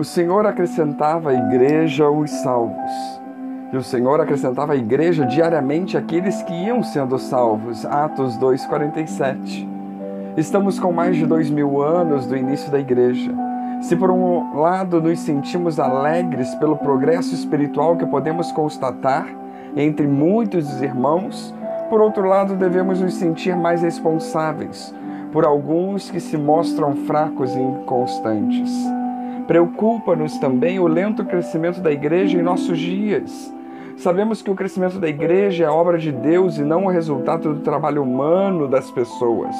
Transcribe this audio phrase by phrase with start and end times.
[0.00, 2.90] o Senhor acrescentava à igreja os salvos.
[3.70, 7.84] E o Senhor acrescentava à igreja diariamente aqueles que iam sendo salvos.
[7.84, 9.68] Atos 2,47.
[10.38, 13.30] Estamos com mais de dois mil anos do início da igreja.
[13.82, 19.28] Se por um lado nos sentimos alegres pelo progresso espiritual que podemos constatar
[19.76, 21.54] entre muitos irmãos,
[21.90, 24.94] por outro lado devemos nos sentir mais responsáveis
[25.30, 28.99] por alguns que se mostram fracos e inconstantes.
[29.50, 33.52] Preocupa-nos também o lento crescimento da igreja em nossos dias.
[33.96, 37.60] Sabemos que o crescimento da igreja é obra de Deus e não o resultado do
[37.60, 39.56] trabalho humano das pessoas.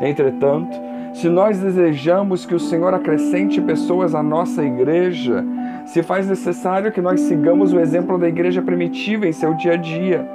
[0.00, 0.78] Entretanto,
[1.14, 5.44] se nós desejamos que o Senhor acrescente pessoas à nossa igreja,
[5.84, 9.76] se faz necessário que nós sigamos o exemplo da igreja primitiva em seu dia a
[9.76, 10.30] dia,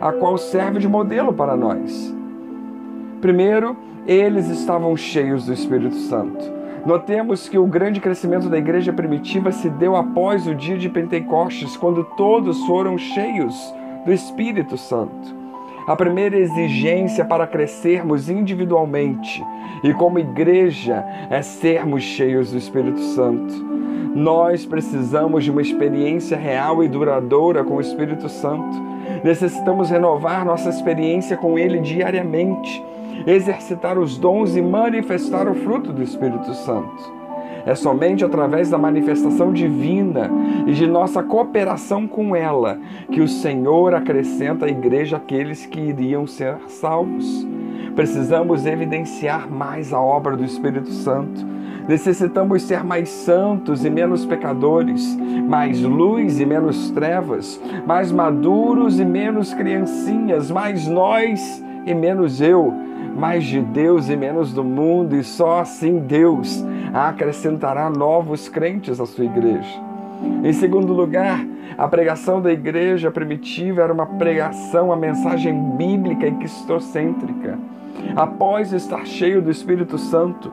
[0.00, 2.14] a qual serve de modelo para nós.
[3.20, 3.76] Primeiro,
[4.06, 6.57] eles estavam cheios do Espírito Santo.
[6.88, 11.76] Notemos que o grande crescimento da igreja primitiva se deu após o dia de Pentecostes,
[11.76, 13.54] quando todos foram cheios
[14.06, 15.36] do Espírito Santo.
[15.86, 19.44] A primeira exigência para crescermos individualmente
[19.84, 23.52] e como igreja é sermos cheios do Espírito Santo.
[24.14, 28.82] Nós precisamos de uma experiência real e duradoura com o Espírito Santo.
[29.22, 32.82] Necessitamos renovar nossa experiência com Ele diariamente,
[33.26, 37.18] exercitar os dons e manifestar o fruto do Espírito Santo.
[37.66, 40.30] É somente através da manifestação divina
[40.66, 42.78] e de nossa cooperação com ela
[43.10, 47.46] que o Senhor acrescenta à igreja aqueles que iriam ser salvos.
[47.94, 51.46] Precisamos evidenciar mais a obra do Espírito Santo.
[51.88, 55.16] Necessitamos ser mais santos e menos pecadores,
[55.48, 62.74] mais luz e menos trevas, mais maduros e menos criancinhas, mais nós e menos eu,
[63.18, 66.64] mais de Deus e menos do mundo, e só assim Deus
[66.94, 69.80] acrescentará novos crentes à sua igreja.
[70.44, 71.44] Em segundo lugar,
[71.76, 77.58] a pregação da igreja primitiva era uma pregação, a mensagem bíblica e cristocêntrica.
[78.14, 80.52] Após estar cheio do Espírito Santo,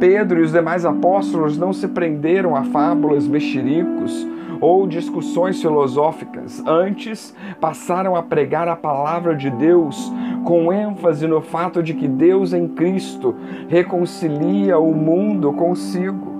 [0.00, 4.26] Pedro e os demais apóstolos não se prenderam a fábulas, mexericos
[4.60, 6.62] ou discussões filosóficas.
[6.66, 10.12] Antes, passaram a pregar a palavra de Deus
[10.44, 13.34] com ênfase no fato de que Deus em Cristo
[13.68, 16.36] reconcilia o mundo consigo.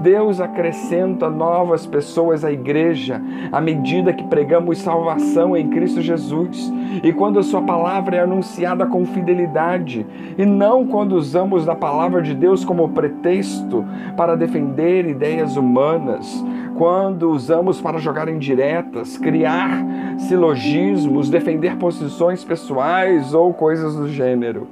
[0.00, 7.12] Deus acrescenta novas pessoas à igreja à medida que pregamos salvação em Cristo Jesus e
[7.12, 12.34] quando a Sua palavra é anunciada com fidelidade e não quando usamos da palavra de
[12.34, 13.84] Deus como pretexto
[14.16, 16.44] para defender ideias humanas,
[16.76, 19.84] quando usamos para jogar indiretas, criar
[20.18, 24.66] silogismos, defender posições pessoais ou coisas do gênero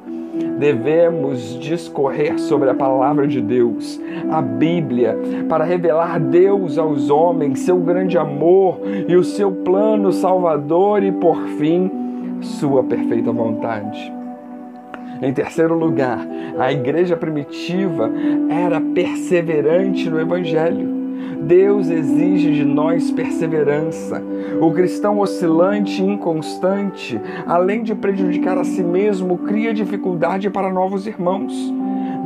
[0.58, 5.18] devemos discorrer sobre a palavra de Deus, a Bíblia,
[5.48, 11.36] para revelar Deus aos homens, seu grande amor e o seu plano salvador e, por
[11.58, 11.90] fim,
[12.40, 14.12] sua perfeita vontade.
[15.20, 16.26] Em terceiro lugar,
[16.58, 18.10] a igreja primitiva
[18.48, 21.01] era perseverante no Evangelho.
[21.42, 24.22] Deus exige de nós perseverança.
[24.60, 31.04] O cristão oscilante e inconstante, além de prejudicar a si mesmo, cria dificuldade para novos
[31.04, 31.52] irmãos.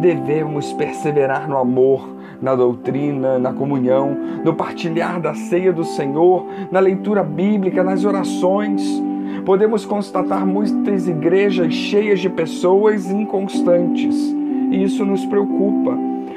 [0.01, 2.07] Devemos perseverar no amor,
[2.43, 8.83] na doutrina, na comunhão, no partilhar da ceia do Senhor, na leitura bíblica, nas orações.
[9.47, 14.15] Podemos constatar muitas igrejas cheias de pessoas inconstantes
[14.71, 15.97] e isso nos preocupa.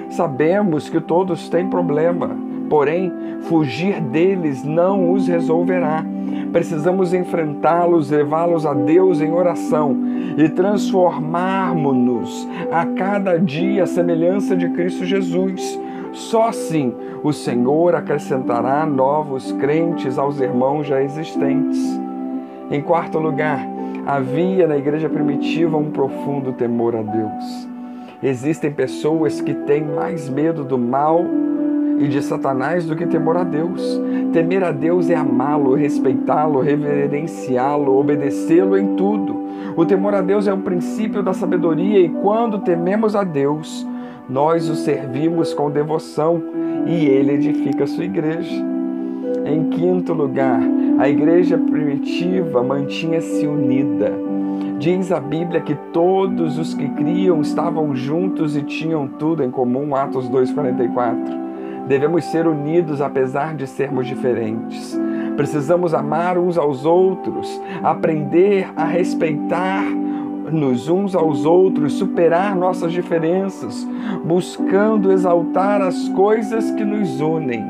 [0.10, 6.06] Sabemos que todos têm problema, Porém, fugir deles não os resolverá.
[6.52, 9.98] Precisamos enfrentá-los, levá-los a Deus em oração
[10.38, 15.80] e transformarmos-nos a cada dia à semelhança de Cristo Jesus.
[16.12, 16.94] Só assim
[17.24, 22.00] o Senhor acrescentará novos crentes aos irmãos já existentes.
[22.72, 23.60] Em quarto lugar,
[24.06, 27.68] havia na igreja primitiva um profundo temor a Deus.
[28.22, 31.24] Existem pessoas que têm mais medo do mal
[32.00, 34.02] e de Satanás do que temor a Deus.
[34.32, 39.38] Temer a Deus é amá-lo, respeitá-lo, reverenciá-lo, obedecê-lo em tudo.
[39.76, 43.86] O temor a Deus é o princípio da sabedoria e quando tememos a Deus,
[44.30, 46.42] nós o servimos com devoção
[46.88, 48.66] e ele edifica a sua igreja.
[49.46, 50.62] Em quinto lugar,
[51.00, 54.14] a igreja primitiva mantinha-se unida.
[54.80, 59.94] Diz a Bíblia que todos os que criam estavam juntos e tinham tudo em comum,
[59.96, 61.49] Atos 2,44.
[61.90, 64.96] Devemos ser unidos apesar de sermos diferentes.
[65.36, 69.84] Precisamos amar uns aos outros, aprender a respeitar
[70.52, 73.88] nos uns aos outros, superar nossas diferenças,
[74.24, 77.66] buscando exaltar as coisas que nos unem.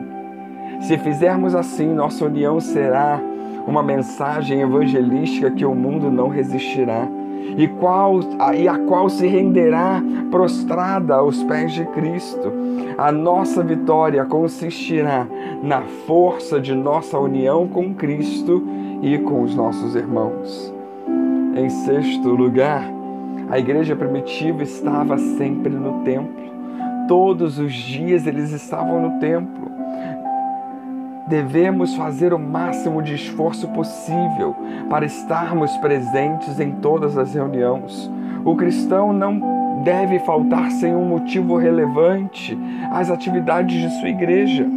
[0.81, 3.21] Se fizermos assim, nossa união será
[3.65, 7.07] uma mensagem evangelística que o mundo não resistirá
[7.57, 8.19] e, qual,
[8.55, 12.51] e a qual se renderá prostrada aos pés de Cristo.
[12.97, 15.27] A nossa vitória consistirá
[15.63, 18.63] na força de nossa união com Cristo
[19.01, 20.73] e com os nossos irmãos.
[21.55, 22.83] Em sexto lugar,
[23.49, 26.49] a igreja primitiva estava sempre no templo.
[27.07, 29.69] Todos os dias eles estavam no templo
[31.29, 34.55] devemos fazer o máximo de esforço possível
[34.89, 38.09] para estarmos presentes em todas as reuniões.
[38.43, 42.57] O cristão não deve faltar sem um motivo relevante
[42.91, 44.67] às atividades de sua igreja.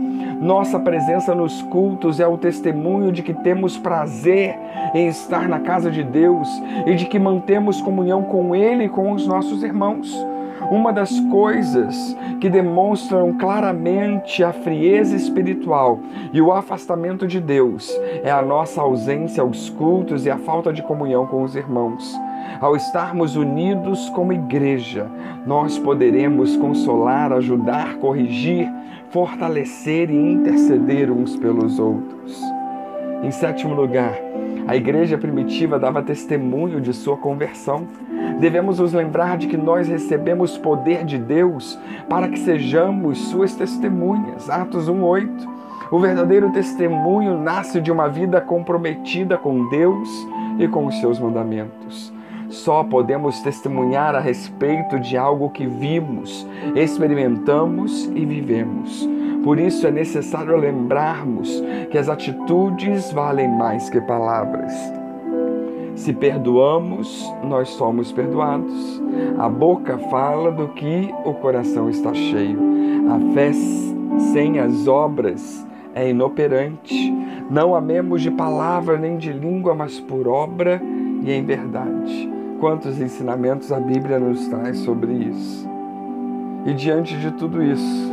[0.41, 4.57] Nossa presença nos cultos é o testemunho de que temos prazer
[4.95, 6.49] em estar na casa de Deus
[6.87, 10.32] e de que mantemos comunhão com Ele e com os nossos irmãos.
[10.71, 16.01] Uma das coisas que demonstram claramente a frieza espiritual
[16.33, 17.91] e o afastamento de Deus
[18.23, 22.19] é a nossa ausência aos cultos e a falta de comunhão com os irmãos.
[22.61, 25.11] Ao estarmos unidos como igreja,
[25.47, 28.71] nós poderemos consolar, ajudar, corrigir,
[29.11, 32.41] fortalecer e interceder uns pelos outros.
[33.23, 34.15] Em sétimo lugar,
[34.67, 37.87] a igreja primitiva dava testemunho de sua conversão.
[38.39, 41.79] Devemos nos lembrar de que nós recebemos poder de Deus
[42.09, 44.49] para que sejamos suas testemunhas.
[44.49, 45.49] Atos 1:8.
[45.91, 50.09] O verdadeiro testemunho nasce de uma vida comprometida com Deus
[50.59, 52.13] e com os seus mandamentos.
[52.49, 59.09] Só podemos testemunhar a respeito de algo que vimos, experimentamos e vivemos.
[59.43, 64.73] Por isso é necessário lembrarmos que as atitudes valem mais que palavras.
[65.95, 69.03] Se perdoamos, nós somos perdoados.
[69.39, 72.59] A boca fala do que o coração está cheio.
[73.11, 73.53] A fé
[74.33, 77.13] sem as obras é inoperante.
[77.51, 80.81] Não amemos de palavra nem de língua, mas por obra
[81.23, 82.31] e em verdade.
[82.59, 85.69] Quantos ensinamentos a Bíblia nos traz sobre isso?
[86.65, 88.12] E diante de tudo isso,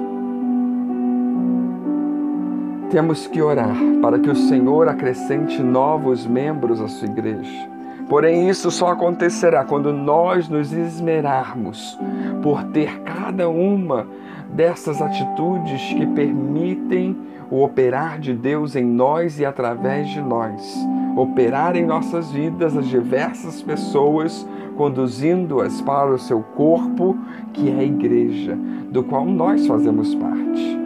[2.90, 7.70] temos que orar para que o Senhor acrescente novos membros à sua igreja.
[8.10, 11.98] Porém, isso só acontecerá quando nós nos esmerarmos
[12.42, 14.08] por ter cada uma
[14.52, 17.16] dessas atitudes que permitem
[17.52, 20.76] o operar de Deus em nós e através de nós,
[21.16, 27.16] operar em nossas vidas as diversas pessoas, conduzindo-as para o seu corpo,
[27.54, 28.58] que é a igreja,
[28.90, 30.79] do qual nós fazemos parte.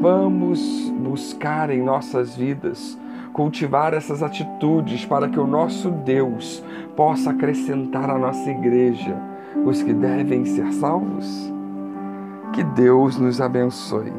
[0.00, 2.98] Vamos buscar em nossas vidas
[3.36, 6.64] cultivar essas atitudes para que o nosso Deus
[6.96, 9.14] possa acrescentar à nossa igreja
[9.62, 11.52] os que devem ser salvos?
[12.54, 14.10] Que Deus nos abençoe.